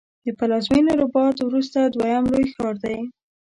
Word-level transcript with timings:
د 0.25 0.27
پلازمېنې 0.39 0.93
رباط 1.01 1.37
وروسته 1.43 1.79
دویم 1.93 2.23
لوی 2.31 2.45
ښار 2.53 2.75
دی. 2.83 2.97